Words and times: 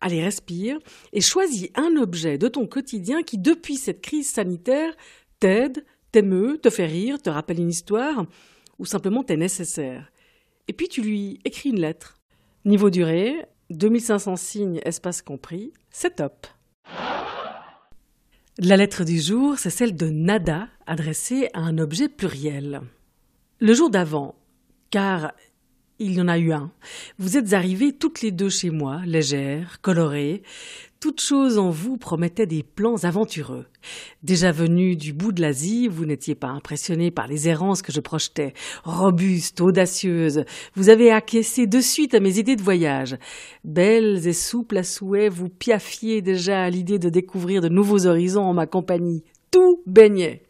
allez 0.00 0.22
respire, 0.22 0.78
et 1.12 1.20
choisis 1.20 1.68
un 1.74 1.96
objet 1.96 2.38
de 2.38 2.48
ton 2.48 2.66
quotidien 2.66 3.22
qui, 3.22 3.38
depuis 3.38 3.76
cette 3.76 4.02
crise 4.02 4.30
sanitaire, 4.30 4.94
t'aide, 5.40 5.84
t'émeut, 6.12 6.58
te 6.58 6.70
fait 6.70 6.86
rire, 6.86 7.20
te 7.20 7.30
rappelle 7.30 7.60
une 7.60 7.70
histoire, 7.70 8.26
ou 8.78 8.84
simplement 8.84 9.22
t'est 9.22 9.36
nécessaire. 9.36 10.10
Et 10.68 10.72
puis 10.72 10.88
tu 10.88 11.02
lui 11.02 11.40
écris 11.44 11.70
une 11.70 11.80
lettre. 11.80 12.18
Niveau 12.64 12.90
durée, 12.90 13.46
2500 13.70 14.36
signes, 14.36 14.80
espace 14.84 15.22
compris, 15.22 15.72
c'est 15.90 16.16
top. 16.16 16.46
La 18.58 18.76
lettre 18.76 19.04
du 19.04 19.20
jour, 19.20 19.58
c'est 19.58 19.70
celle 19.70 19.94
de 19.94 20.08
Nada, 20.08 20.68
adressée 20.86 21.48
à 21.52 21.60
un 21.60 21.76
objet 21.78 22.08
pluriel. 22.08 22.80
Le 23.58 23.74
jour 23.74 23.90
d'avant, 23.90 24.34
car 24.90 25.32
il 25.98 26.14
y 26.14 26.20
en 26.20 26.28
a 26.28 26.38
eu 26.38 26.52
un. 26.52 26.70
Vous 27.18 27.36
êtes 27.36 27.52
arrivées 27.52 27.92
toutes 27.92 28.22
les 28.22 28.30
deux 28.30 28.50
chez 28.50 28.70
moi, 28.70 29.00
légères, 29.06 29.80
colorées. 29.80 30.42
Toute 31.00 31.20
chose 31.20 31.58
en 31.58 31.70
vous 31.70 31.98
promettait 31.98 32.46
des 32.46 32.62
plans 32.62 33.04
aventureux. 33.04 33.66
Déjà 34.22 34.50
venue 34.50 34.96
du 34.96 35.12
bout 35.12 35.32
de 35.32 35.42
l'Asie, 35.42 35.88
vous 35.88 36.06
n'étiez 36.06 36.34
pas 36.34 36.48
impressionné 36.48 37.10
par 37.10 37.26
les 37.26 37.48
errances 37.48 37.82
que 37.82 37.92
je 37.92 38.00
projetais. 38.00 38.54
Robuste, 38.82 39.60
audacieuse, 39.60 40.44
vous 40.74 40.88
avez 40.88 41.10
acquiescé 41.10 41.66
de 41.66 41.80
suite 41.80 42.14
à 42.14 42.20
mes 42.20 42.38
idées 42.38 42.56
de 42.56 42.62
voyage. 42.62 43.16
Belles 43.64 44.26
et 44.26 44.32
souples 44.32 44.78
à 44.78 44.84
souhait, 44.84 45.28
vous 45.28 45.48
piaffiez 45.48 46.22
déjà 46.22 46.62
à 46.62 46.70
l'idée 46.70 46.98
de 46.98 47.10
découvrir 47.10 47.60
de 47.60 47.68
nouveaux 47.68 48.06
horizons 48.06 48.44
en 48.44 48.54
ma 48.54 48.66
compagnie. 48.66 49.22
Tout 49.50 49.82
baignait. 49.86 50.42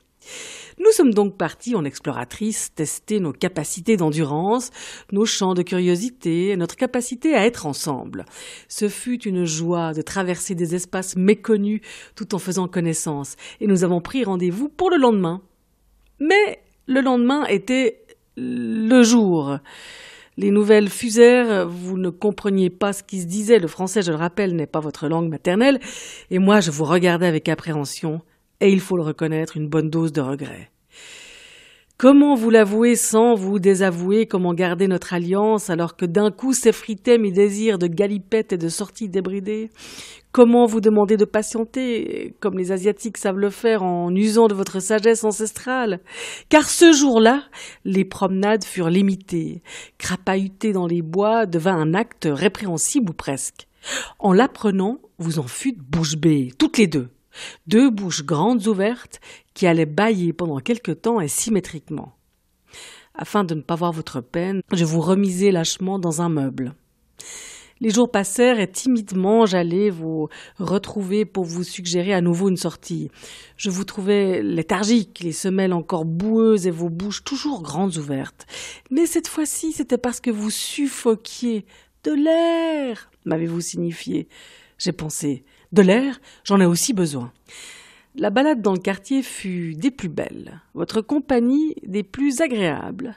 Nous 0.78 0.92
sommes 0.92 1.14
donc 1.14 1.36
partis 1.36 1.74
en 1.74 1.84
exploratrice 1.84 2.74
tester 2.74 3.19
nos 3.19 3.32
capacités 3.32 3.96
d'endurance, 3.96 4.70
nos 5.10 5.24
champs 5.24 5.55
de 5.55 5.62
curiosité 5.62 6.56
notre 6.56 6.77
capacité 6.77 7.34
à 7.34 7.46
être 7.46 7.66
ensemble. 7.66 8.24
Ce 8.69 8.88
fut 8.88 9.22
une 9.22 9.44
joie 9.44 9.92
de 9.92 10.02
traverser 10.02 10.54
des 10.54 10.74
espaces 10.74 11.16
méconnus 11.16 11.80
tout 12.14 12.34
en 12.34 12.38
faisant 12.38 12.69
connaissance, 12.69 13.36
et 13.60 13.66
nous 13.66 13.84
avons 13.84 14.00
pris 14.00 14.24
rendez-vous 14.24 14.69
pour 14.69 14.91
le 14.91 14.97
lendemain. 14.97 15.42
Mais 16.19 16.60
le 16.86 17.00
lendemain 17.00 17.47
était 17.47 18.04
le 18.36 19.02
jour. 19.02 19.58
Les 20.36 20.50
nouvelles 20.50 20.91
fusèrent, 20.91 21.66
vous 21.66 21.97
ne 21.97 22.10
compreniez 22.10 22.69
pas 22.69 22.92
ce 22.92 23.02
qui 23.02 23.22
se 23.22 23.27
disait, 23.27 23.58
le 23.58 23.69
français, 23.69 24.02
je 24.02 24.10
le 24.10 24.19
rappelle, 24.19 24.54
n'est 24.54 24.66
pas 24.66 24.80
votre 24.80 25.08
langue 25.08 25.30
maternelle, 25.30 25.80
et 26.30 26.38
moi 26.38 26.60
je 26.60 26.70
vous 26.70 26.84
regardais 26.84 27.27
avec 27.27 27.48
appréhension 27.48 28.20
et 28.61 28.71
il 28.71 28.81
faut 28.81 28.97
le 28.97 29.03
reconnaître, 29.03 29.57
une 29.57 29.69
bonne 29.69 29.91
dose 29.91 30.12
de 30.12 30.21
regret. 30.21 30.71
Comment 31.99 32.35
vous 32.35 32.51
l'avouer 32.51 32.95
sans 32.95 33.35
vous 33.35 33.59
désavouer? 33.59 34.27
Comment 34.27 34.53
garder 34.53 34.87
notre 34.87 35.15
alliance 35.15 35.71
alors 35.71 35.97
que 35.97 36.05
d'un 36.05 36.31
coup 36.31 36.53
s'effritaient 36.53 37.17
mes 37.17 37.33
désirs 37.33 37.79
de 37.79 37.87
galipette 37.87 38.53
et 38.53 38.59
de 38.59 38.69
sortie 38.69 39.09
débridée? 39.09 39.71
Comment 40.31 40.67
vous 40.67 40.83
demander 40.83 41.17
de 41.17 41.25
patienter, 41.25 42.34
comme 42.41 42.59
les 42.59 42.71
Asiatiques 42.71 43.17
savent 43.17 43.39
le 43.39 43.49
faire 43.49 43.83
en 43.83 44.15
usant 44.15 44.47
de 44.47 44.53
votre 44.53 44.79
sagesse 44.79 45.25
ancestrale? 45.25 46.01
Car 46.51 46.69
ce 46.69 46.93
jour-là, 46.93 47.45
les 47.87 48.05
promenades 48.05 48.65
furent 48.65 48.91
limitées. 48.91 49.62
Crapahuter 49.97 50.75
dans 50.75 50.87
les 50.87 51.00
bois 51.00 51.47
devint 51.47 51.77
un 51.77 51.95
acte 51.95 52.28
répréhensible 52.31 53.09
ou 53.09 53.15
presque. 53.15 53.69
En 54.19 54.34
l'apprenant, 54.34 54.99
vous 55.16 55.39
en 55.39 55.47
fûtes 55.47 55.78
bouche 55.78 56.16
bée, 56.16 56.53
toutes 56.59 56.77
les 56.77 56.89
deux 56.89 57.09
deux 57.66 57.91
bouches 57.91 58.24
grandes 58.24 58.66
ouvertes 58.66 59.20
qui 59.54 59.66
allaient 59.66 59.86
bâiller 59.86 60.32
pendant 60.32 60.58
quelque 60.58 60.92
temps 60.92 61.20
et 61.20 61.28
symétriquement. 61.28 62.16
Afin 63.14 63.44
de 63.44 63.54
ne 63.54 63.62
pas 63.62 63.74
voir 63.74 63.92
votre 63.92 64.20
peine, 64.20 64.60
je 64.72 64.84
vous 64.84 65.00
remisai 65.00 65.50
lâchement 65.50 65.98
dans 65.98 66.20
un 66.20 66.28
meuble. 66.28 66.74
Les 67.80 67.91
jours 67.91 68.10
passèrent 68.10 68.58
et 68.58 68.70
timidement 68.70 69.44
j'allais 69.44 69.91
vous 69.91 70.28
retrouver 70.58 71.26
pour 71.26 71.44
vous 71.44 71.62
suggérer 71.62 72.14
à 72.14 72.22
nouveau 72.22 72.48
une 72.48 72.56
sortie. 72.56 73.10
Je 73.58 73.68
vous 73.68 73.84
trouvais 73.84 74.42
léthargique, 74.42 75.20
les 75.20 75.32
semelles 75.32 75.74
encore 75.74 76.06
boueuses 76.06 76.66
et 76.66 76.70
vos 76.70 76.88
bouches 76.88 77.22
toujours 77.22 77.62
grandes 77.62 77.97
ouvertes. 77.97 78.47
Mais 78.91 79.04
cette 79.04 79.28
fois-ci, 79.28 79.72
c'était 79.72 79.98
parce 79.98 80.20
que 80.20 80.30
vous 80.30 80.50
suffoquiez 80.50 81.66
de 82.04 82.12
l'air, 82.12 83.10
m'avez-vous 83.26 83.60
signifié. 83.60 84.28
J'ai 84.78 84.92
pensé, 84.92 85.44
de 85.72 85.82
l'air, 85.82 86.21
j'en 86.44 86.60
ai 86.60 86.66
aussi 86.66 86.93
besoin. 86.93 87.32
La 88.15 88.31
balade 88.31 88.62
dans 88.62 88.72
le 88.72 88.78
quartier 88.78 89.22
fut 89.22 89.75
des 89.75 89.91
plus 89.91 90.09
belles, 90.09 90.60
votre 90.75 91.03
compagnie 91.03 91.75
des 91.82 92.03
plus 92.03 92.41
agréables. 92.41 93.15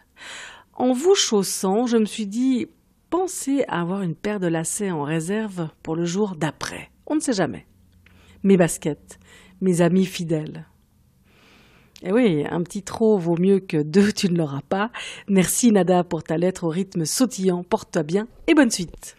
En 0.74 0.94
vous 0.94 1.16
chaussant, 1.16 1.86
je 1.86 1.98
me 1.98 2.06
suis 2.06 2.28
dit 2.28 2.68
pensez 3.10 3.64
à 3.68 3.82
avoir 3.82 4.02
une 4.02 4.16
paire 4.16 4.40
de 4.40 4.48
lacets 4.48 4.92
en 4.92 5.04
réserve 5.04 5.70
pour 5.84 5.96
le 5.96 6.06
jour 6.06 6.36
d'après. 6.36 6.92
On 7.08 7.16
ne 7.16 7.20
sait 7.20 7.34
jamais. 7.34 7.66
Mes 8.44 8.58
baskets, 8.58 9.20
mes 9.62 9.82
amis 9.82 10.06
fidèles. 10.06 10.66
Eh 12.04 12.14
oui, 12.14 12.46
un 12.50 12.62
petit 12.64 12.84
trop 12.84 13.18
vaut 13.18 13.38
mieux 13.38 13.60
que 13.60 13.82
deux, 13.82 14.12
tu 14.14 14.32
ne 14.32 14.38
l'auras 14.38 14.62
pas. 14.62 14.92
Merci 15.28 15.72
Nada 15.72 16.04
pour 16.04 16.24
ta 16.24 16.38
lettre 16.38 16.64
au 16.64 16.70
rythme 16.70 17.04
sautillant. 17.04 17.64
Porte-toi 17.64 18.04
bien 18.04 18.28
et 18.48 18.54
bonne 18.54 18.72
suite. 18.72 19.19